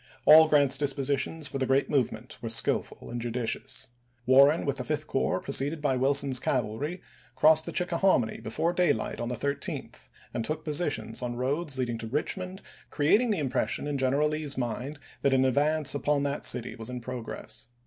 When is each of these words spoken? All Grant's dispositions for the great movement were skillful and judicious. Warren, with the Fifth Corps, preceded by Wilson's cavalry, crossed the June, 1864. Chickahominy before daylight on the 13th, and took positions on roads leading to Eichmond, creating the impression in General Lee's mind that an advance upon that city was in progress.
All 0.25 0.47
Grant's 0.47 0.79
dispositions 0.79 1.47
for 1.47 1.59
the 1.59 1.67
great 1.67 1.87
movement 1.87 2.39
were 2.41 2.49
skillful 2.49 3.11
and 3.11 3.21
judicious. 3.21 3.89
Warren, 4.25 4.65
with 4.65 4.77
the 4.77 4.83
Fifth 4.83 5.05
Corps, 5.05 5.39
preceded 5.39 5.79
by 5.79 5.95
Wilson's 5.95 6.39
cavalry, 6.39 7.03
crossed 7.35 7.67
the 7.67 7.71
June, 7.71 7.85
1864. 7.89 8.39
Chickahominy 8.41 8.41
before 8.41 8.73
daylight 8.73 9.19
on 9.21 9.29
the 9.29 9.35
13th, 9.35 10.09
and 10.33 10.43
took 10.43 10.65
positions 10.65 11.21
on 11.21 11.35
roads 11.35 11.77
leading 11.77 11.99
to 11.99 12.07
Eichmond, 12.07 12.61
creating 12.89 13.29
the 13.29 13.37
impression 13.37 13.85
in 13.85 13.99
General 13.99 14.29
Lee's 14.29 14.57
mind 14.57 14.97
that 15.21 15.33
an 15.33 15.45
advance 15.45 15.93
upon 15.93 16.23
that 16.23 16.45
city 16.45 16.75
was 16.75 16.89
in 16.89 16.99
progress. 16.99 17.67